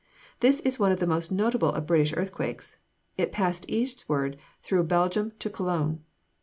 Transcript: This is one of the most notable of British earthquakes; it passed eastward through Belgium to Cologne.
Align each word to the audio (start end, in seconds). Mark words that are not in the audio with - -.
This 0.39 0.61
is 0.61 0.79
one 0.79 0.91
of 0.91 0.99
the 0.99 1.05
most 1.05 1.31
notable 1.31 1.69
of 1.69 1.85
British 1.85 2.11
earthquakes; 2.17 2.77
it 3.19 3.31
passed 3.31 3.69
eastward 3.69 4.35
through 4.63 4.85
Belgium 4.85 5.31
to 5.37 5.47
Cologne. 5.47 6.03